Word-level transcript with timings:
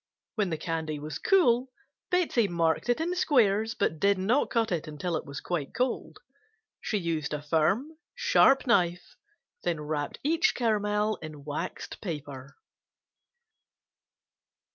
When 0.33 0.49
the 0.49 0.57
candy 0.57 0.97
was 0.97 1.19
cool 1.19 1.69
Betsey 2.09 2.47
marked 2.47 2.89
it 2.89 2.99
in 2.99 3.13
squares 3.15 3.75
but 3.75 3.99
did 3.99 4.17
not 4.17 4.49
cut 4.49 4.71
it 4.71 4.87
until 4.87 5.15
it 5.15 5.27
was 5.27 5.39
quite 5.39 5.75
cold. 5.75 6.17
She 6.79 6.97
used 6.97 7.35
a 7.35 7.41
firm, 7.43 7.99
sharp 8.15 8.65
knife, 8.65 9.15
then 9.61 9.79
wrapped 9.79 10.17
each 10.23 10.55
caramel 10.55 11.17
in 11.17 11.43
waxed 11.43 12.01
paper. 12.01 12.57